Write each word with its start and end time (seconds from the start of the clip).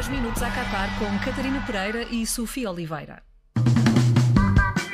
10 0.00 0.08
minutos 0.08 0.42
a 0.42 0.48
Qatar 0.48 0.88
com 0.98 1.04
Catarina 1.22 1.62
Pereira 1.66 2.04
e 2.04 2.26
Sofia 2.26 2.70
Oliveira. 2.70 3.22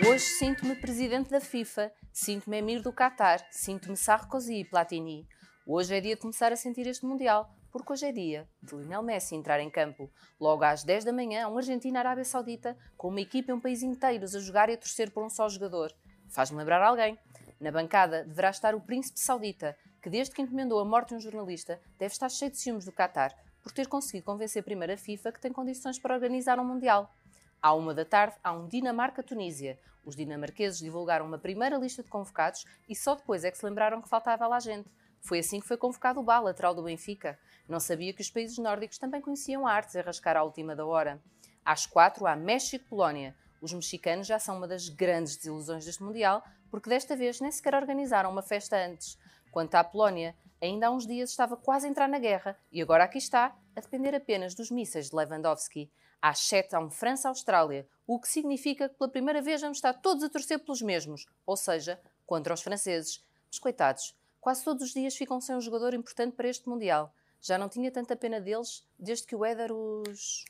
Hoje 0.04 0.25
sinto-me 0.25 0.75
presidente 0.75 1.30
da 1.30 1.40
FIFA, 1.40 1.93
sinto-me 2.12 2.59
emir 2.59 2.82
do 2.82 2.93
Qatar, 2.93 3.46
sinto-me 3.53 3.96
Sarkozy 3.96 4.56
e 4.56 4.64
Platini. 4.64 5.24
Hoje 5.64 5.95
é 5.95 6.00
dia 6.00 6.16
de 6.16 6.21
começar 6.21 6.53
a 6.53 6.56
sentir 6.56 6.88
este 6.88 7.06
Mundial, 7.06 7.48
porque 7.70 7.92
hoje 7.92 8.06
é 8.06 8.11
dia 8.11 8.48
de 8.61 8.74
Lionel 8.74 9.05
Messi 9.05 9.37
entrar 9.37 9.61
em 9.61 9.70
campo. 9.70 10.11
Logo 10.41 10.64
às 10.64 10.82
10 10.82 11.05
da 11.05 11.12
manhã, 11.12 11.46
um 11.46 11.57
Argentina-Arábia 11.57 12.25
Saudita, 12.25 12.77
com 12.96 13.07
uma 13.07 13.20
equipa 13.20 13.52
e 13.52 13.54
um 13.54 13.61
país 13.61 13.84
inteiros 13.84 14.34
a 14.34 14.41
jogar 14.41 14.68
e 14.70 14.73
a 14.73 14.77
torcer 14.77 15.12
por 15.12 15.25
um 15.25 15.30
só 15.30 15.48
jogador. 15.48 15.93
Faz-me 16.30 16.59
lembrar 16.59 16.82
alguém. 16.82 17.16
Na 17.61 17.70
bancada 17.70 18.25
deverá 18.25 18.50
estar 18.50 18.75
o 18.75 18.80
príncipe 18.80 19.20
saudita, 19.20 19.77
que 20.02 20.11
desde 20.11 20.34
que 20.34 20.43
encomendou 20.43 20.80
a 20.80 20.84
morte 20.84 21.11
de 21.11 21.14
um 21.14 21.20
jornalista, 21.20 21.80
deve 21.96 22.12
estar 22.12 22.29
cheio 22.29 22.50
de 22.50 22.59
ciúmes 22.59 22.84
do 22.84 22.91
Qatar, 22.91 23.32
por 23.66 23.73
ter 23.73 23.88
conseguido 23.88 24.25
convencer 24.25 24.62
primeiro 24.62 24.93
a 24.93 24.97
FIFA 24.97 25.33
que 25.33 25.41
tem 25.41 25.52
condições 25.52 25.98
para 25.98 26.15
organizar 26.15 26.57
um 26.61 26.65
Mundial. 26.65 27.12
À 27.61 27.74
uma 27.74 27.93
da 27.93 28.05
tarde, 28.05 28.37
há 28.45 28.52
um 28.52 28.69
Dinamarca-Tunísia. 28.69 29.77
Os 30.05 30.15
dinamarqueses 30.15 30.79
divulgaram 30.79 31.27
uma 31.27 31.37
primeira 31.37 31.77
lista 31.77 32.01
de 32.01 32.09
convocados 32.09 32.65
e 32.88 32.95
só 32.95 33.16
depois 33.16 33.43
é 33.43 33.51
que 33.51 33.59
se 33.59 33.66
lembraram 33.66 34.01
que 34.01 34.09
faltava 34.09 34.47
lá 34.47 34.60
gente. 34.60 34.88
Foi 35.21 35.41
assim 35.41 35.59
que 35.59 35.66
foi 35.66 35.77
convocado 35.77 36.21
o 36.21 36.23
Bá, 36.23 36.38
lateral 36.38 36.77
do 36.77 36.84
Benfica. 36.84 37.37
Não 37.69 37.80
sabia 37.80 38.12
que 38.12 38.23
os 38.23 38.30
países 38.30 38.57
nórdicos 38.57 38.98
também 38.98 39.21
conheciam 39.21 39.66
a 39.66 39.73
arte 39.73 39.91
de 39.91 39.98
arrascar 39.98 40.37
à 40.37 40.45
última 40.45 40.77
da 40.77 40.87
hora. 40.87 41.21
Às 41.65 41.87
quatro, 41.87 42.24
há 42.24 42.37
México-Polónia. 42.37 43.35
Os 43.60 43.73
mexicanos 43.73 44.29
já 44.29 44.38
são 44.38 44.59
uma 44.59 44.69
das 44.69 44.88
grandes 44.88 45.37
desilusões 45.37 45.85
deste 45.85 46.05
Mundial, 46.05 46.41
porque 46.71 46.88
desta 46.88 47.16
vez 47.16 47.41
nem 47.41 47.51
sequer 47.51 47.74
organizaram 47.74 48.30
uma 48.30 48.43
festa 48.43 48.77
antes. 48.77 49.19
Quanto 49.51 49.74
à 49.74 49.83
Polónia, 49.83 50.37
ainda 50.60 50.87
há 50.87 50.91
uns 50.91 51.06
dias 51.06 51.30
estava 51.30 51.56
quase 51.56 51.87
a 51.87 51.91
entrar 51.91 52.09
na 52.09 52.19
guerra 52.19 52.59
e 52.73 52.80
agora 52.80 53.05
aqui 53.05 53.19
está, 53.19 53.56
a 53.74 53.80
depender 53.80 54.15
apenas 54.15 54.55
dos 54.55 54.71
mísseis 54.71 55.10
de 55.10 55.16
Lewandowski. 55.16 55.90
Às 56.21 56.40
7 56.40 56.74
há 56.74 56.80
um 56.80 56.90
França-Austrália, 56.90 57.87
o 58.07 58.18
que 58.18 58.29
significa 58.29 58.88
que 58.88 58.95
pela 58.96 59.10
primeira 59.10 59.43
vez 59.43 59.60
vamos 59.60 59.79
estar 59.79 59.93
todos 59.95 60.24
a 60.24 60.29
torcer 60.29 60.59
pelos 60.59 60.82
mesmos, 60.82 61.27
ou 61.45 61.57
seja, 61.57 62.01
contra 62.27 62.54
os 62.54 62.62
franceses. 62.62 63.24
Mas 63.49 63.59
coitados, 63.59 64.16
quase 64.41 64.65
todos 64.65 64.82
os 64.82 64.94
dias 64.94 65.16
ficam 65.16 65.41
sem 65.41 65.54
um 65.54 65.60
jogador 65.60 65.94
importante 65.94 66.34
para 66.34 66.49
este 66.49 66.69
Mundial. 66.69 67.12
Já 67.41 67.59
não 67.59 67.69
tinha 67.69 67.91
tanta 67.91 68.16
pena 68.16 68.41
deles 68.41 68.84
desde 68.99 69.27
que 69.27 69.37
o 69.37 69.44
Éder 69.44 69.71
os. 69.72 70.44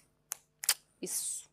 Isso. 1.02 1.45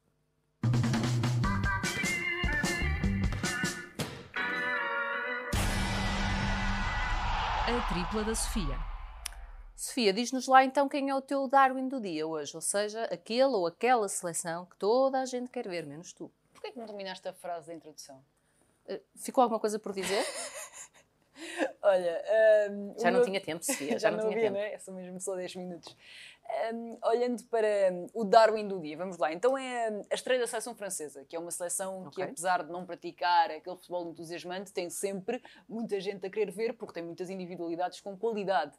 A 7.65 7.87
tripla 7.87 8.25
da 8.25 8.35
Sofia. 8.35 8.77
Sofia, 9.73 10.11
diz-nos 10.11 10.47
lá 10.47 10.65
então 10.65 10.89
quem 10.89 11.09
é 11.09 11.15
o 11.15 11.21
teu 11.21 11.47
Darwin 11.47 11.87
do 11.87 12.01
dia 12.01 12.27
hoje, 12.27 12.53
ou 12.55 12.59
seja, 12.59 13.05
aquele 13.05 13.55
ou 13.55 13.65
aquela 13.65 14.09
seleção 14.09 14.65
que 14.65 14.75
toda 14.75 15.21
a 15.21 15.25
gente 15.25 15.49
quer 15.49 15.65
ver, 15.69 15.85
menos 15.85 16.11
tu. 16.11 16.29
Porquê 16.51 16.73
que 16.73 16.77
não 16.77 16.85
terminaste 16.85 17.25
a 17.25 17.31
frase 17.31 17.67
da 17.67 17.73
introdução? 17.73 18.21
Uh, 18.85 18.99
ficou 19.15 19.41
alguma 19.41 19.61
coisa 19.61 19.79
por 19.79 19.93
dizer? 19.93 20.25
Olha, 21.81 22.21
um, 22.69 22.95
já 22.99 23.09
não 23.09 23.19
meu... 23.19 23.25
tinha 23.25 23.39
tempo, 23.39 23.63
Sofia, 23.63 23.93
já, 23.97 24.09
já 24.09 24.11
não, 24.11 24.25
não 24.25 24.29
tinha 24.29 24.41
tempo. 24.41 24.57
Né? 24.57 24.77
São 24.79 24.93
mesmo 24.93 25.21
só 25.21 25.33
10 25.33 25.55
minutos. 25.55 25.95
Um, 26.71 26.97
olhando 27.03 27.43
para 27.45 27.67
o 28.13 28.23
Darwin 28.23 28.67
do 28.67 28.79
dia, 28.79 28.95
vamos 28.95 29.17
lá. 29.17 29.33
Então 29.33 29.57
é 29.57 29.87
a 30.09 30.13
estreia 30.13 30.39
da 30.39 30.47
seleção 30.47 30.75
francesa, 30.75 31.25
que 31.25 31.35
é 31.35 31.39
uma 31.39 31.51
seleção 31.51 32.07
okay. 32.07 32.11
que, 32.25 32.31
apesar 32.31 32.63
de 32.63 32.71
não 32.71 32.85
praticar 32.85 33.49
aquele 33.49 33.75
futebol 33.75 34.09
entusiasmante, 34.09 34.71
tem 34.71 34.89
sempre 34.89 35.41
muita 35.67 35.99
gente 35.99 36.25
a 36.25 36.29
querer 36.29 36.51
ver, 36.51 36.73
porque 36.73 36.93
tem 36.93 37.03
muitas 37.03 37.29
individualidades 37.29 37.99
com 38.01 38.15
qualidade. 38.17 38.77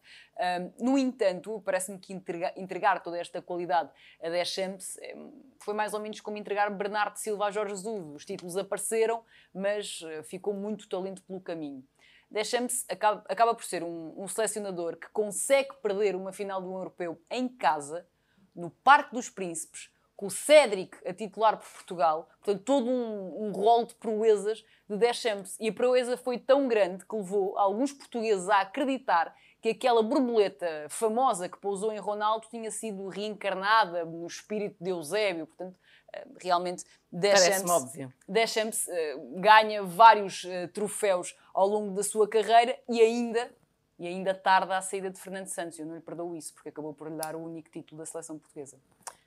No 0.78 0.96
entanto, 0.96 1.60
parece-me 1.64 1.98
que 1.98 2.12
entregar, 2.12 2.52
entregar, 2.56 3.02
toda 3.02 3.18
esta 3.18 3.42
qualidade 3.42 3.90
a 4.22 4.28
Deschamps 4.28 4.96
é, 4.98 5.16
foi 5.60 5.74
mais 5.74 5.94
ou 5.94 6.00
menos 6.00 6.20
como 6.20 6.36
entregar 6.36 6.70
Bernardo 6.70 7.16
Silva 7.16 7.46
a 7.46 7.50
Jorge 7.50 7.74
Jesus. 7.74 8.14
Os 8.14 8.24
títulos 8.24 8.56
apareceram, 8.56 9.24
mas 9.52 10.00
uh, 10.02 10.22
ficou 10.24 10.54
muito 10.54 10.88
talento 10.88 11.22
pelo 11.22 11.40
caminho. 11.40 11.84
Deschamps 12.30 12.84
acaba, 12.88 13.24
acaba 13.28 13.54
por 13.54 13.64
ser 13.64 13.82
um, 13.82 14.14
um, 14.16 14.26
selecionador 14.26 14.96
que 14.96 15.08
consegue 15.10 15.74
perder 15.82 16.16
uma 16.16 16.32
final 16.32 16.60
do 16.60 16.72
europeu 16.72 17.20
em 17.30 17.48
casa, 17.48 18.06
no 18.54 18.70
Parque 18.70 19.14
dos 19.14 19.28
Príncipes, 19.28 19.90
com 20.16 20.26
o 20.26 20.30
Cédric 20.30 20.96
a 21.06 21.12
titular 21.12 21.56
por 21.56 21.68
Portugal. 21.68 22.28
Portanto, 22.40 22.64
todo 22.64 22.88
um, 22.88 23.46
um 23.46 23.52
rol 23.52 23.84
de 23.84 23.94
proezas 23.96 24.64
de 24.88 24.96
Deschamps. 24.96 25.56
E 25.58 25.68
a 25.68 25.72
proeza 25.72 26.16
foi 26.16 26.38
tão 26.38 26.68
grande 26.68 27.04
que 27.04 27.16
levou 27.16 27.58
alguns 27.58 27.92
portugueses 27.92 28.48
a 28.48 28.60
acreditar 28.60 29.34
que 29.64 29.70
aquela 29.70 30.02
borboleta 30.02 30.86
famosa 30.90 31.48
que 31.48 31.56
pousou 31.56 31.90
em 31.90 31.98
Ronaldo 31.98 32.46
tinha 32.50 32.70
sido 32.70 33.08
reencarnada 33.08 34.04
no 34.04 34.26
espírito 34.26 34.76
de 34.78 34.90
Eusébio. 34.90 35.46
Portanto, 35.46 35.74
eh, 36.12 36.26
realmente 36.38 36.84
Deschamps, 37.10 37.92
Deschamps 38.28 38.86
uh, 38.86 39.40
ganha 39.40 39.82
vários 39.82 40.44
uh, 40.44 40.68
troféus 40.74 41.34
ao 41.54 41.66
longo 41.66 41.94
da 41.94 42.02
sua 42.02 42.28
carreira 42.28 42.78
e 42.86 43.00
ainda 43.00 43.50
e 43.98 44.06
ainda 44.06 44.34
tarda 44.34 44.76
a 44.76 44.82
saída 44.82 45.08
de 45.08 45.18
Fernando 45.18 45.46
Santos. 45.46 45.78
Eu 45.78 45.86
não 45.86 45.94
lhe 45.94 46.02
perdoo 46.02 46.36
isso, 46.36 46.52
porque 46.52 46.68
acabou 46.68 46.92
por 46.92 47.08
lhe 47.08 47.16
dar 47.16 47.34
o 47.34 47.42
único 47.42 47.70
título 47.70 48.00
da 48.00 48.04
seleção 48.04 48.38
portuguesa. 48.38 48.76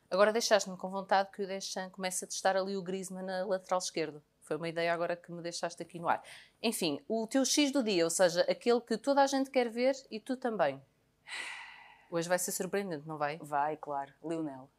Agora 0.07 0.31
deixaste-me 0.31 0.77
com 0.77 0.87
vontade 0.87 1.31
que 1.31 1.41
o 1.41 1.47
Deschamps 1.47 1.93
comece 1.93 2.25
a 2.25 2.27
testar 2.27 2.55
ali 2.55 2.77
o 2.77 2.83
Griezmann 2.83 3.25
na 3.25 3.43
lateral 3.43 3.79
esquerdo. 3.79 4.21
Foi 4.47 4.55
uma 4.55 4.69
ideia 4.69 4.93
agora 4.93 5.17
que 5.17 5.29
me 5.29 5.41
deixaste 5.41 5.83
aqui 5.83 5.99
no 5.99 6.07
ar. 6.07 6.23
Enfim, 6.63 7.01
o 7.05 7.27
teu 7.27 7.43
X 7.43 7.69
do 7.69 7.83
dia, 7.83 8.05
ou 8.05 8.09
seja, 8.09 8.41
aquele 8.49 8.79
que 8.79 8.97
toda 8.97 9.21
a 9.21 9.27
gente 9.27 9.51
quer 9.51 9.69
ver 9.69 9.93
e 10.09 10.21
tu 10.21 10.37
também. 10.37 10.81
Hoje 12.09 12.29
vai 12.29 12.39
ser 12.39 12.53
surpreendente, 12.53 13.05
não 13.05 13.17
vai? 13.17 13.37
Vai, 13.39 13.75
claro. 13.75 14.13
Lionel. 14.23 14.69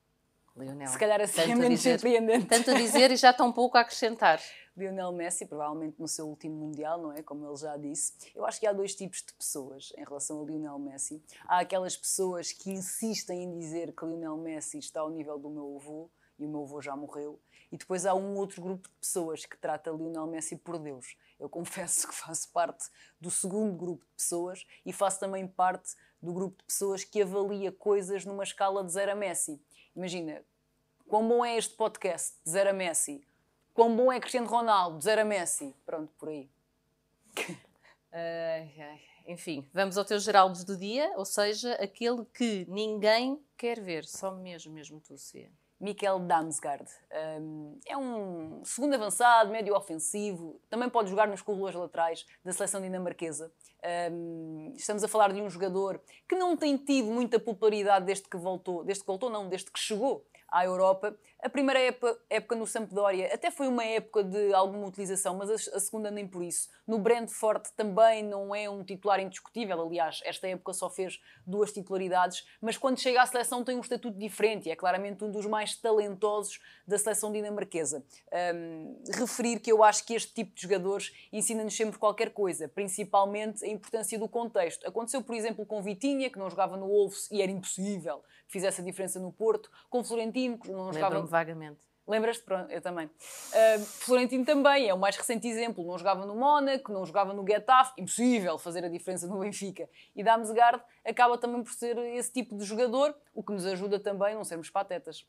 Lionel. 0.57 0.89
Se 0.89 0.99
calhar 0.99 1.21
assim 1.21 1.43
é 1.43 1.55
menos 1.55 1.81
dizer, 1.81 2.01
surpreendente. 2.01 2.47
Tanto 2.47 2.71
a 2.71 2.75
dizer 2.75 3.11
e 3.11 3.17
já 3.17 3.31
tão 3.31 3.53
pouco 3.53 3.77
a 3.77 3.83
acrescentar. 3.83 4.41
Lionel 4.75 5.13
Messi, 5.13 5.45
provavelmente 5.45 6.01
no 6.01 6.09
seu 6.09 6.27
último 6.27 6.55
Mundial, 6.55 7.03
não 7.03 7.13
é? 7.13 7.23
Como 7.23 7.47
ele 7.47 7.57
já 7.57 7.77
disse. 7.77 8.15
Eu 8.35 8.47
acho 8.47 8.59
que 8.59 8.67
há 8.67 8.73
dois 8.73 8.95
tipos 8.95 9.23
de 9.23 9.35
pessoas 9.35 9.93
em 9.99 10.05
relação 10.05 10.41
a 10.41 10.47
Lionel 10.47 10.79
Messi. 10.79 11.23
Há 11.47 11.59
aquelas 11.59 11.95
pessoas 11.95 12.53
que 12.53 12.71
insistem 12.71 13.43
em 13.43 13.59
dizer 13.59 13.93
que 13.93 14.07
Lionel 14.07 14.39
Messi 14.39 14.79
está 14.79 15.01
ao 15.01 15.11
nível 15.11 15.39
do 15.39 15.51
meu 15.51 15.77
avô 15.77 16.11
e 16.39 16.47
o 16.47 16.49
meu 16.49 16.63
avô 16.63 16.81
já 16.81 16.97
morreu. 16.97 17.39
E 17.71 17.77
depois 17.77 18.07
há 18.07 18.15
um 18.15 18.37
outro 18.37 18.63
grupo 18.63 18.89
de 18.89 18.95
pessoas 18.97 19.45
que 19.45 19.57
trata 19.57 19.91
Lionel 19.91 20.27
Messi 20.27 20.57
por 20.57 20.79
Deus. 20.79 21.17
Eu 21.39 21.49
confesso 21.49 22.09
que 22.09 22.15
faço 22.15 22.51
parte 22.51 22.89
do 23.21 23.31
segundo 23.31 23.77
grupo 23.77 24.05
de 24.05 24.13
pessoas 24.13 24.67
e 24.85 24.93
faço 24.93 25.21
também 25.21 25.47
parte 25.47 25.95
do 26.21 26.33
grupo 26.33 26.59
de 26.59 26.65
pessoas 26.65 27.05
que 27.05 27.23
avalia 27.23 27.71
coisas 27.71 28.25
numa 28.25 28.43
escala 28.43 28.83
de 28.83 28.93
0 28.93 29.13
a 29.13 29.15
Messi. 29.15 29.61
Imagina, 29.95 30.43
quão 31.07 31.27
bom 31.29 31.45
é 31.45 31.57
este 31.57 31.75
podcast 31.75 32.37
de 32.45 32.51
0 32.51 32.71
a 32.71 32.73
Messi? 32.73 33.27
Quão 33.75 33.95
bom 33.95 34.11
é 34.13 34.19
Cristiano 34.19 34.49
Ronaldo 34.49 34.99
de 34.99 35.05
0 35.05 35.21
a 35.21 35.25
Messi? 35.25 35.75
Pronto, 35.87 36.13
por 36.19 36.29
aí. 36.29 36.51
Enfim, 39.27 39.69
vamos 39.75 39.99
ao 39.99 40.05
teu 40.07 40.19
Geraldo 40.19 40.65
do 40.65 40.77
dia, 40.77 41.13
ou 41.17 41.25
seja, 41.25 41.75
aquele 41.75 42.25
que 42.25 42.65
ninguém 42.67 43.39
quer 43.59 43.79
ver, 43.79 44.07
só 44.07 44.35
mesmo, 44.35 44.73
mesmo 44.73 45.01
tu, 45.01 45.19
Cia. 45.19 45.51
Mikel 45.81 46.19
Damsgaard. 46.21 46.89
Um, 47.41 47.79
é 47.87 47.97
um 47.97 48.63
segundo 48.65 48.95
avançado, 48.95 49.51
médio 49.51 49.75
ofensivo, 49.75 50.61
também 50.69 50.89
pode 50.89 51.11
jogar 51.11 51.29
nos 51.29 51.43
corredores 51.43 51.77
laterais 51.77 52.27
da 52.45 52.53
seleção 52.53 52.81
dinamarquesa. 52.81 53.53
Um, 54.13 54.73
estamos 54.77 55.05
a 55.05 55.09
falar 55.09 55.33
de 55.33 55.41
um 55.41 55.49
jogador 55.49 56.01
que 56.29 56.35
não 56.35 56.57
tem 56.57 56.77
tido 56.77 57.09
muita 57.09 57.39
popularidade 57.39 58.07
desde 58.07 58.29
que 58.29 58.37
voltou, 58.37 58.83
desde 58.85 59.03
que 59.03 59.07
voltou 59.07 59.31
não, 59.31 59.49
desde 59.49 59.71
que 59.71 59.79
chegou 59.79 60.27
à 60.51 60.65
Europa. 60.65 61.17
A 61.41 61.49
primeira 61.49 61.79
época, 61.79 62.57
no 62.57 62.67
Sampdoria 62.67 63.33
até 63.33 63.51
foi 63.51 63.69
uma 63.69 63.85
época 63.85 64.25
de 64.25 64.53
alguma 64.53 64.87
utilização, 64.87 65.37
mas 65.37 65.51
a, 65.51 65.77
a, 65.77 65.81
segunda 65.81 66.11
nem 66.11 66.27
por 66.27 66.43
isso. 66.43 66.69
No 66.87 66.99
Brentford 66.99 67.71
também 67.77 68.25
não 68.25 68.55
é 68.55 68.69
um 68.69 68.83
titular 68.83 69.21
indiscutível, 69.21 69.81
aliás, 69.81 70.21
esta 70.25 70.49
época 70.49 70.73
só 70.73 70.91
fez 70.91 71.21
duas 71.47 71.73
titularidades, 71.73 72.47
mas 72.61 72.77
quando 72.77 72.99
chega 72.99 73.23
à 73.23 73.27
seleção 73.27 73.63
tem 73.63 73.77
um 73.77 73.81
estatuto 73.81 74.19
diferente 74.19 74.69
e 74.69 74.73
é 74.73 74.77
claramente 74.77 75.23
um 75.23 75.31
dos 75.31 75.47
mais 75.47 75.77
talentosos 75.77 76.61
da 76.87 76.99
seleção 76.99 77.31
dinamarquesa. 77.31 78.03
Um, 78.55 78.97
referir 79.15 79.61
que 79.61 79.71
eu 79.71 79.85
acho 79.85 80.05
que 80.05 80.15
este 80.15 80.33
tipo 80.33 80.55
de 80.55 80.63
jogadores 80.63 81.13
ensina-nos 81.33 81.77
sempre 81.77 81.99
qualquer 81.99 82.31
coisa, 82.31 82.69
principalmente 82.69 83.65
a 83.65 83.69
importância 83.69 84.19
do 84.19 84.29
contexto. 84.29 84.87
Aconteceu, 84.89 85.23
por 85.23 85.37
exemplo, 85.37 85.65
com 85.65 85.83
Vitinha, 85.83 86.31
que 86.31 86.39
não 86.39 86.51
jogava 86.51 86.77
no 86.77 86.89
Wolves 86.89 87.31
e 87.31 87.43
era 87.43 87.53
impossível 87.53 88.23
que 88.49 88.53
fizesse 88.53 88.81
a 88.81 88.85
diferença 88.85 89.21
no 89.21 89.31
Porto, 89.31 89.71
com 89.91 90.03
Florentino, 90.03 90.38
que 90.57 90.71
não 90.71 90.93
jogava 90.93 91.21
vagamente. 91.23 91.89
Lembras-te? 92.09 92.43
Pronto, 92.43 92.71
eu 92.73 92.81
também. 92.81 93.07
Uh, 93.07 93.85
Florentino 93.85 94.43
também 94.43 94.89
é 94.89 94.95
o 94.95 94.99
mais 94.99 95.15
recente 95.15 95.47
exemplo. 95.47 95.87
Não 95.87 95.99
jogava 95.99 96.25
no 96.25 96.35
Mónaco, 96.35 96.91
não 96.91 97.05
jogava 97.05 97.35
no 97.35 97.47
Getafe. 97.47 98.01
Impossível 98.01 98.57
fazer 98.57 98.83
a 98.83 98.89
diferença 98.89 99.27
no 99.27 99.39
Benfica. 99.39 99.87
E 100.17 100.25
Damsgaard 100.25 100.83
acaba 101.05 101.37
também 101.37 101.63
por 101.63 101.73
ser 101.73 101.99
esse 101.99 102.33
tipo 102.33 102.57
de 102.57 102.65
jogador, 102.65 103.15
o 103.35 103.43
que 103.43 103.53
nos 103.53 103.67
ajuda 103.67 104.01
também 104.01 104.33
a 104.33 104.37
não 104.37 104.45
sermos 104.45 104.71
patetas. 104.71 105.27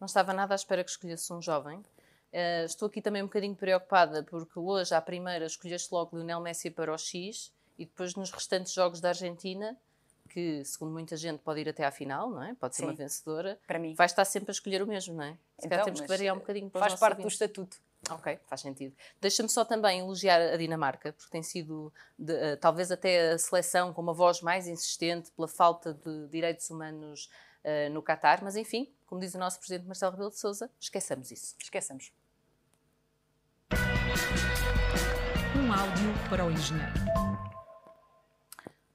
Não 0.00 0.06
estava 0.06 0.32
nada 0.32 0.54
à 0.54 0.56
espera 0.56 0.82
que 0.82 0.90
escolhesse 0.90 1.30
um 1.30 1.42
jovem. 1.42 1.78
Uh, 1.78 2.64
estou 2.64 2.88
aqui 2.88 3.02
também 3.02 3.22
um 3.22 3.26
bocadinho 3.26 3.54
preocupada 3.54 4.22
porque 4.22 4.58
hoje, 4.58 4.94
à 4.94 5.02
primeira, 5.02 5.44
escolheste 5.44 5.92
logo 5.92 6.16
Lionel 6.16 6.40
Messi 6.40 6.70
para 6.70 6.92
o 6.92 6.96
X 6.96 7.52
e 7.78 7.84
depois 7.84 8.14
nos 8.14 8.30
restantes 8.30 8.72
jogos 8.72 9.00
da 9.00 9.10
Argentina 9.10 9.76
que, 10.28 10.64
segundo 10.64 10.92
muita 10.92 11.16
gente, 11.16 11.40
pode 11.40 11.60
ir 11.60 11.68
até 11.68 11.84
à 11.84 11.90
final, 11.90 12.30
não 12.30 12.42
é? 12.42 12.54
Pode 12.54 12.76
ser 12.76 12.82
Sim. 12.82 12.88
uma 12.88 12.94
vencedora. 12.94 13.58
Para 13.66 13.78
mim. 13.78 13.94
Vai 13.94 14.06
estar 14.06 14.24
sempre 14.24 14.50
a 14.50 14.52
escolher 14.52 14.82
o 14.82 14.86
mesmo, 14.86 15.14
não 15.14 15.24
é? 15.24 15.36
Se 15.58 15.68
calhar 15.68 15.80
Então, 15.80 15.84
temos 15.86 16.00
que 16.02 16.06
variar 16.06 16.36
um 16.36 16.38
bocadinho 16.38 16.70
para 16.70 16.80
Faz 16.88 16.94
parte 17.00 17.22
do 17.22 17.28
estatuto. 17.28 17.78
Ok, 18.10 18.38
faz 18.46 18.60
sentido. 18.60 18.94
Deixa-me 19.20 19.48
só 19.48 19.64
também 19.64 19.98
elogiar 19.98 20.40
a 20.40 20.56
Dinamarca, 20.56 21.12
porque 21.12 21.30
tem 21.32 21.42
sido, 21.42 21.92
de- 22.16 22.32
eh, 22.32 22.54
talvez 22.56 22.92
até 22.92 23.32
a 23.32 23.38
seleção 23.38 23.92
com 23.92 24.00
uma 24.00 24.14
voz 24.14 24.40
mais 24.40 24.68
insistente 24.68 25.32
pela 25.32 25.48
falta 25.48 25.92
de 25.94 26.28
direitos 26.28 26.70
humanos 26.70 27.28
eh, 27.64 27.88
no 27.88 28.00
Catar, 28.00 28.40
mas 28.40 28.54
enfim, 28.54 28.88
como 29.04 29.20
diz 29.20 29.34
o 29.34 29.38
nosso 29.38 29.58
presidente 29.58 29.86
Marcelo 29.86 30.12
Rebelo 30.12 30.30
de 30.30 30.38
Sousa, 30.38 30.70
esqueçamos 30.78 31.32
isso. 31.32 31.56
Esqueçamos. 31.60 32.12
Um 35.56 35.72
áudio 35.72 36.14
para 36.30 36.44
o 36.46 36.50
engenheiro. 36.52 37.17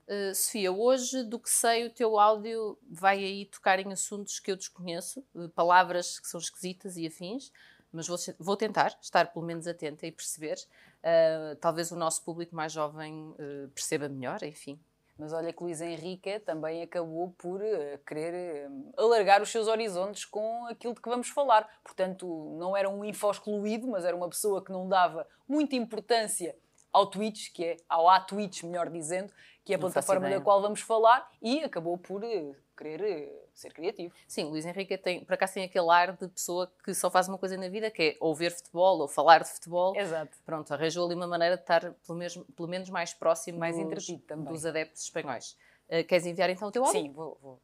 Uh, 0.08 0.36
Sofia, 0.36 0.72
hoje, 0.72 1.24
do 1.24 1.40
que 1.40 1.50
sei, 1.50 1.86
o 1.86 1.90
teu 1.90 2.20
áudio 2.20 2.78
vai 2.90 3.20
aí 3.20 3.46
tocar 3.46 3.80
em 3.80 3.92
assuntos 3.94 4.40
que 4.40 4.52
eu 4.52 4.56
desconheço, 4.56 5.26
uh, 5.34 5.48
palavras 5.50 6.20
que 6.20 6.28
são 6.28 6.40
esquisitas 6.40 6.98
e 6.98 7.08
afins, 7.08 7.52
mas 7.92 8.08
vou, 8.08 8.18
vou 8.38 8.58
tentar 8.58 8.98
estar 9.02 9.32
pelo 9.32 9.46
menos 9.46 9.66
atenta 9.66 10.06
e 10.06 10.12
perceber. 10.12 10.58
Uh, 11.00 11.56
talvez 11.58 11.92
o 11.92 11.96
nosso 11.96 12.24
público 12.24 12.56
mais 12.56 12.72
jovem 12.72 13.30
uh, 13.32 13.70
perceba 13.70 14.10
melhor, 14.10 14.44
enfim. 14.44 14.80
Mas 15.18 15.32
olha 15.32 15.54
que 15.54 15.64
Luís 15.64 15.80
Henrique 15.80 16.40
também 16.40 16.82
acabou 16.82 17.34
por 17.38 17.62
eh, 17.62 18.00
querer 18.06 18.34
eh, 18.34 18.70
alargar 18.98 19.42
os 19.44 19.50
seus 19.50 19.68
horizontes 19.68 20.26
com 20.26 20.66
aquilo 20.66 20.96
de 20.96 21.02
que 21.02 21.10
vamos 21.10 21.30
falar. 21.30 21.70
Portanto, 21.84 22.56
não 22.58 22.76
era 22.76 22.90
um 22.90 23.06
info 23.06 23.30
excluído, 23.30 23.88
mas 23.88 24.06
era 24.06 24.16
uma 24.16 24.28
pessoa 24.28 24.64
que 24.64 24.72
não 24.72 24.90
dava 24.90 25.28
muita 25.48 25.76
importância 25.76 26.56
ao 26.94 27.08
Twitch, 27.08 27.52
que 27.52 27.66
é 27.66 27.78
ao 27.90 28.08
à 28.08 28.20
Twitch, 28.20 28.64
melhor 28.64 28.90
dizendo, 28.90 29.34
que 29.66 29.74
é 29.74 29.76
a 29.76 29.80
Não 29.80 29.90
plataforma 29.90 30.30
da 30.30 30.40
qual 30.40 30.62
vamos 30.62 30.82
falar, 30.82 31.30
e 31.42 31.64
acabou 31.64 31.98
por 31.98 32.24
eh, 32.24 32.54
querer 32.78 33.02
eh, 33.02 33.46
ser 33.54 33.74
criativo. 33.74 34.14
Sim, 34.28 34.46
Luís 34.46 34.66
Henrique 34.66 34.98
tem, 34.98 35.24
por 35.24 35.34
acaso 35.34 35.56
tem 35.56 35.64
aquele 35.64 35.90
ar 35.90 36.16
de 36.16 36.28
pessoa 36.28 36.72
que 36.84 36.94
só 36.94 37.10
faz 37.10 37.28
uma 37.28 37.38
coisa 37.38 37.58
na 37.58 37.68
vida, 37.70 37.90
que 37.90 38.04
é 38.04 38.18
ou 38.20 38.36
ver 38.36 38.52
futebol 38.52 39.00
ou 39.00 39.08
falar 39.08 39.44
de 39.44 39.50
futebol. 39.50 39.96
Exato. 39.96 40.38
Pronto, 40.46 40.72
arranjou 40.74 41.06
ali 41.06 41.16
uma 41.16 41.28
maneira 41.28 41.56
de 41.56 41.64
estar 41.64 41.94
pelo, 42.06 42.18
mesmo, 42.18 42.46
pelo 42.46 42.68
menos 42.68 42.90
mais 42.90 43.14
próximo 43.14 43.58
Mais 43.58 43.76
dos, 43.76 44.08
dos 44.46 44.66
adeptos 44.66 45.04
espanhóis. 45.04 45.58
Uh, 45.88 46.06
queres 46.08 46.26
enviar 46.26 46.50
então 46.50 46.68
o 46.68 46.72
teu 46.72 46.84
áudio? 46.86 47.02
Sim, 47.02 47.12
vou, 47.12 47.38
vou. 47.42 47.60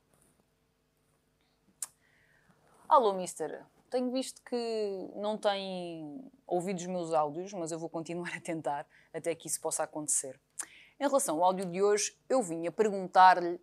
Alô, 2.87 3.13
mister. 3.13 3.63
Tenho 3.89 4.11
visto 4.11 4.41
que 4.43 5.11
não 5.15 5.37
tem 5.37 6.31
ouvido 6.45 6.77
os 6.77 6.85
meus 6.85 7.13
áudios, 7.13 7.51
mas 7.53 7.71
eu 7.71 7.79
vou 7.79 7.89
continuar 7.89 8.33
a 8.37 8.41
tentar 8.41 8.87
até 9.13 9.33
que 9.33 9.47
isso 9.47 9.59
possa 9.59 9.83
acontecer. 9.83 10.39
Em 10.99 11.07
relação 11.07 11.37
ao 11.37 11.45
áudio 11.45 11.65
de 11.65 11.81
hoje, 11.81 12.15
eu 12.27 12.41
vinha 12.43 12.71
perguntar-lhe 12.71 13.59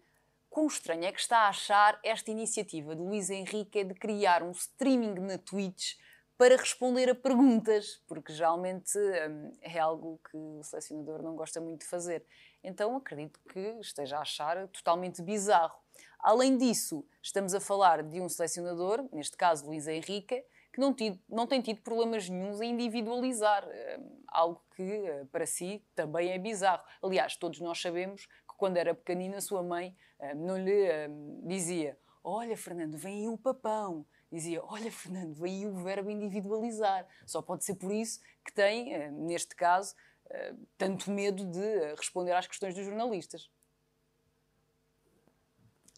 quão 0.49 0.67
estranho 0.67 1.05
é 1.05 1.13
que 1.13 1.21
está 1.21 1.41
a 1.41 1.49
achar 1.49 2.01
esta 2.03 2.31
iniciativa 2.31 2.97
de 2.97 3.03
Luís 3.03 3.31
Henrique 3.31 3.85
de 3.85 3.95
criar 3.95 4.43
um 4.43 4.53
streaming 4.53 5.15
na 5.21 5.39
Twitch 5.39 5.97
para 6.39 6.57
responder 6.57 7.09
a 7.09 7.15
perguntas, 7.15 8.03
porque 8.07 8.33
geralmente 8.33 8.99
hum, 8.99 9.53
é 9.61 9.79
algo 9.79 10.21
que 10.31 10.37
o 10.37 10.63
selecionador 10.63 11.23
não 11.23 11.37
gosta 11.37 11.61
muito 11.61 11.81
de 11.81 11.87
fazer. 11.87 12.25
Então 12.65 12.97
acredito 12.97 13.39
que 13.49 13.61
esteja 13.81 14.19
a 14.19 14.23
achar 14.23 14.67
totalmente 14.69 15.23
bizarro. 15.23 15.79
Além 16.21 16.57
disso, 16.57 17.05
estamos 17.23 17.55
a 17.55 17.61
falar 17.61 18.03
de 18.03 18.21
um 18.21 18.29
selecionador, 18.29 19.09
neste 19.13 19.37
caso 19.37 19.67
Luís 19.67 19.87
Henrique, 19.87 20.45
que 20.73 20.81
não, 20.81 20.93
tido- 20.93 21.19
não 21.29 21.47
tem 21.47 21.61
tido 21.63 21.81
problemas 21.83 22.29
nenhums 22.29 22.61
em 22.61 22.71
individualizar, 22.73 23.67
hum, 23.67 24.23
algo 24.29 24.63
que 24.75 24.83
eh, 24.83 25.25
para 25.33 25.47
si 25.47 25.83
também 25.95 26.31
é 26.33 26.39
bizarro. 26.39 26.83
Aliás, 27.03 27.37
todos 27.37 27.61
nós 27.61 27.81
sabemos 27.81 28.27
que 28.27 28.55
quando 28.59 28.77
era 28.77 28.95
pequenina 28.95 29.39
a 29.39 29.41
sua 29.41 29.63
mãe 29.63 29.97
hum, 30.21 30.47
não 30.47 30.59
lhe 30.59 31.09
dizia 31.45 31.99
Olha, 32.29 32.57
Fernando, 32.57 32.97
vem 32.99 33.21
aí 33.21 33.29
o 33.29 33.39
papão. 33.39 34.05
Dizia, 34.33 34.61
olha, 34.65 34.91
Fernando, 34.91 35.33
vem 35.35 35.59
aí 35.59 35.67
o 35.67 35.75
verbo 35.77 36.11
individualizar. 36.11 37.07
Só 37.25 37.41
pode 37.41 37.65
ser 37.65 37.77
por 37.77 37.93
isso 37.93 38.21
que 38.45 38.53
tem, 38.53 38.93
eh, 38.93 39.11
neste 39.13 39.55
caso, 39.55 39.95
eh, 40.29 40.55
tanto 40.77 41.09
medo 41.11 41.45
de 41.45 41.61
eh, 41.63 41.95
responder 41.97 42.33
às 42.33 42.47
questões 42.49 42.75
dos 42.75 42.85
jornalistas. 42.85 43.49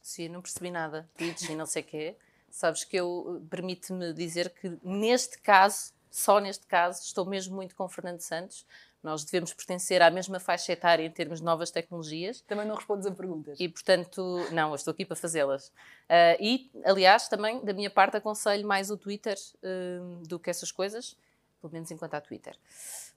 Sim, 0.09 0.31
não 0.31 0.41
percebi 0.41 0.71
nada. 0.71 1.07
Twitch 1.19 1.51
e 1.51 1.55
não 1.55 1.67
sei 1.67 1.83
o 1.83 1.85
quê. 1.85 2.17
Sabes 2.51 2.83
que 2.83 2.97
eu 2.97 3.45
permite-me 3.51 4.15
dizer 4.15 4.49
que 4.49 4.79
neste 4.83 5.37
caso, 5.39 5.93
só 6.11 6.41
neste 6.41 6.67
caso, 6.67 7.03
estou 7.03 7.27
mesmo 7.27 7.55
muito 7.55 7.77
com 7.77 7.85
o 7.85 7.89
Fernando 7.91 8.21
Santos. 8.21 8.65
Nós 9.03 9.23
devemos 9.23 9.53
pertencer 9.53 10.01
à 10.01 10.11
mesma 10.11 10.41
faixa 10.41 10.73
etária 10.73 11.05
em 11.05 11.11
termos 11.11 11.41
de 11.41 11.45
novas 11.45 11.71
tecnologias 11.71 12.41
Também 12.41 12.67
não 12.67 12.75
respondes 12.77 13.07
a 13.07 13.11
perguntas. 13.11 13.61
e, 13.61 13.69
portanto, 13.69 14.49
não, 14.51 14.71
eu 14.71 14.77
estou 14.77 14.93
aqui 14.93 15.05
para 15.05 15.15
fazê-las. 15.15 15.71
Ah, 16.09 16.39
e, 16.41 16.71
aliás, 16.87 17.29
também 17.29 17.63
da 17.63 17.75
minha 17.75 17.91
parte 17.91 18.17
aconselho 18.17 18.67
mais 18.67 18.91
o 18.91 18.97
Twitter 18.97 19.37
hum, 19.63 20.23
do 20.27 20.39
que 20.39 20.49
essas 20.49 20.73
coisas, 20.73 21.19
pelo 21.61 21.71
menos 21.71 21.91
enquanto 21.91 22.15
há 22.15 22.21
Twitter. 22.23 22.57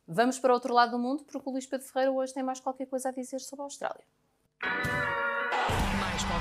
Vamos 0.06 0.38
para 0.40 0.52
o 0.52 0.56
outro 0.56 0.74
lado 0.74 0.92
do 0.92 1.00
mundo, 1.00 1.24
porque 1.24 1.48
o 1.50 1.54
Luís 1.54 1.66
Pedro 1.66 1.88
Ferreira 1.88 2.12
hoje 2.12 2.34
tem 2.34 2.44
mais 2.44 2.60
qualquer 2.60 2.88
coisa 2.88 3.08
a 3.08 3.12
dizer 3.14 3.40
sobre 3.40 3.62
a 3.62 3.64
Austrália. 3.64 4.04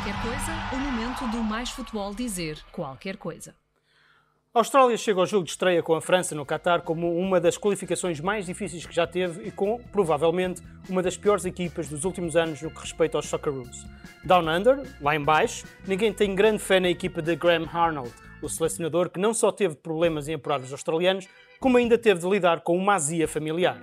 Qualquer 0.00 0.23
coisa, 0.23 0.52
o 0.73 0.79
momento 0.79 1.26
do 1.31 1.44
Mais 1.44 1.69
Futebol 1.69 2.14
dizer 2.14 2.58
qualquer 2.73 3.19
coisa. 3.19 3.55
A 4.55 4.61
Austrália 4.61 4.97
chega 4.97 5.20
ao 5.20 5.26
jogo 5.26 5.44
de 5.44 5.50
estreia 5.50 5.82
com 5.82 5.94
a 5.94 6.00
França 6.00 6.35
no 6.35 6.47
Qatar 6.47 6.81
como 6.81 7.14
uma 7.19 7.38
das 7.38 7.58
qualificações 7.58 8.19
mais 8.19 8.47
difíceis 8.47 8.87
que 8.87 8.94
já 8.94 9.06
teve 9.06 9.47
e 9.47 9.50
com, 9.50 9.79
provavelmente, 9.93 10.62
uma 10.88 11.02
das 11.02 11.19
piores 11.19 11.44
equipas 11.44 11.87
dos 11.87 12.06
últimos 12.06 12.35
anos 12.35 12.62
no 12.62 12.70
que 12.70 12.81
respeita 12.81 13.19
aos 13.19 13.26
Socceroos. 13.26 13.85
Down 14.25 14.49
Under, 14.49 14.82
lá 15.02 15.14
em 15.14 15.23
baixo, 15.23 15.67
ninguém 15.87 16.14
tem 16.14 16.35
grande 16.35 16.61
fé 16.61 16.81
na 16.81 16.88
equipa 16.88 17.20
de 17.20 17.37
Graham 17.37 17.69
Arnold, 17.70 18.11
o 18.41 18.49
selecionador 18.49 19.11
que 19.11 19.20
não 19.20 19.35
só 19.35 19.52
teve 19.52 19.75
problemas 19.75 20.29
em 20.29 20.35
apurar 20.35 20.61
os 20.61 20.73
australianos, 20.73 21.29
como 21.61 21.76
ainda 21.76 21.99
teve 21.99 22.20
de 22.20 22.26
lidar 22.26 22.62
com 22.62 22.75
uma 22.75 22.94
azia 22.94 23.29
familiar. 23.29 23.79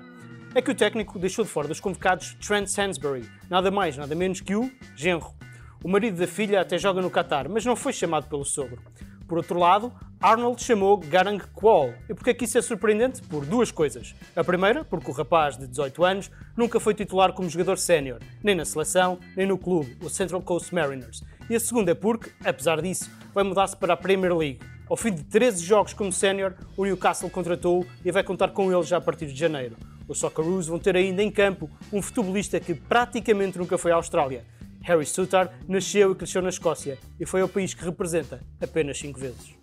É 0.55 0.63
que 0.63 0.71
o 0.71 0.75
técnico 0.75 1.19
deixou 1.19 1.45
de 1.45 1.51
fora 1.51 1.67
dos 1.67 1.79
convocados 1.79 2.33
Trent 2.35 2.65
Sansbury, 2.65 3.29
nada 3.47 3.69
mais, 3.69 3.95
nada 3.95 4.15
menos 4.15 4.41
que 4.41 4.55
o 4.55 4.71
genro. 4.95 5.36
O 5.83 5.87
marido 5.87 6.17
da 6.17 6.27
filha 6.27 6.61
até 6.61 6.77
joga 6.77 7.01
no 7.01 7.11
Qatar, 7.11 7.47
mas 7.49 7.63
não 7.63 7.75
foi 7.75 7.93
chamado 7.93 8.27
pelo 8.27 8.43
sogro. 8.43 8.81
Por 9.27 9.37
outro 9.37 9.59
lado, 9.59 9.93
Arnold 10.19 10.63
chamou 10.63 10.97
Garang 10.97 11.43
Kuol. 11.53 11.93
E 12.09 12.13
porquê 12.13 12.33
que 12.33 12.45
isso 12.45 12.57
é 12.57 12.61
surpreendente? 12.61 13.21
Por 13.21 13.45
duas 13.45 13.71
coisas. 13.71 14.15
A 14.35 14.43
primeira, 14.43 14.83
porque 14.83 15.11
o 15.11 15.13
rapaz 15.13 15.57
de 15.57 15.67
18 15.67 16.03
anos 16.03 16.31
nunca 16.55 16.79
foi 16.79 16.93
titular 16.93 17.33
como 17.33 17.49
jogador 17.49 17.77
sénior, 17.77 18.19
nem 18.41 18.55
na 18.55 18.65
seleção, 18.65 19.19
nem 19.35 19.45
no 19.45 19.57
clube, 19.57 19.97
o 20.01 20.09
Central 20.09 20.41
Coast 20.41 20.73
Mariners. 20.73 21.23
E 21.49 21.55
a 21.55 21.59
segunda 21.59 21.91
é 21.91 21.95
porque, 21.95 22.31
apesar 22.43 22.81
disso, 22.81 23.11
vai 23.33 23.43
mudar-se 23.43 23.75
para 23.75 23.93
a 23.93 23.97
Premier 23.97 24.35
League. 24.35 24.59
Ao 24.89 24.95
fim 24.95 25.13
de 25.13 25.23
13 25.23 25.63
jogos 25.63 25.93
como 25.93 26.11
sénior, 26.11 26.53
o 26.77 26.85
Newcastle 26.85 27.29
contratou-o 27.29 27.85
e 28.03 28.11
vai 28.11 28.23
contar 28.23 28.49
com 28.49 28.71
ele 28.71 28.83
já 28.83 28.97
a 28.97 29.01
partir 29.01 29.27
de 29.27 29.35
janeiro. 29.35 29.75
Os 30.07 30.19
Socceroos 30.19 30.67
vão 30.67 30.79
ter 30.79 30.95
ainda 30.95 31.21
em 31.21 31.29
campo 31.29 31.69
um 31.91 32.01
futebolista 32.01 32.59
que 32.59 32.73
praticamente 32.73 33.57
nunca 33.57 33.77
foi 33.77 33.91
à 33.91 33.95
Austrália. 33.95 34.45
Harry 34.87 35.05
Sutar 35.05 35.53
nasceu 35.67 36.13
e 36.13 36.15
cresceu 36.15 36.41
na 36.41 36.47
Escócia 36.47 36.97
e 37.19 37.25
foi 37.25 37.41
ao 37.41 37.49
país 37.49 37.73
que 37.73 37.83
representa 37.83 38.39
apenas 38.61 38.97
5 38.97 39.19
vezes. 39.19 39.53